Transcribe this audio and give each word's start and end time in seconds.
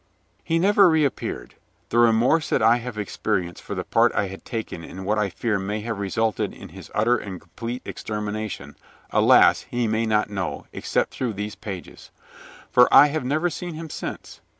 He 0.43 0.57
never 0.57 0.89
reappeared. 0.89 1.53
The 1.89 1.99
remorse 1.99 2.49
that 2.49 2.63
I 2.63 2.77
have 2.77 2.97
experienced 2.97 3.61
for 3.61 3.75
the 3.75 3.83
part 3.83 4.11
I 4.15 4.29
had 4.29 4.43
taken 4.43 4.83
in 4.83 5.03
what 5.05 5.19
I 5.19 5.29
fear 5.29 5.59
may 5.59 5.81
have 5.81 5.99
resulted 5.99 6.55
in 6.55 6.69
his 6.69 6.89
utter 6.95 7.17
and 7.17 7.39
complete 7.39 7.83
extermination, 7.85 8.75
alas, 9.11 9.67
he 9.69 9.85
may 9.87 10.07
not 10.07 10.27
know, 10.31 10.65
except 10.73 11.11
through 11.13 11.33
these 11.33 11.53
pages. 11.53 12.09
For 12.71 12.91
I 12.91 13.09
have 13.09 13.23
never 13.23 13.51
seen 13.51 13.75
him 13.75 13.91
since. 13.91 14.41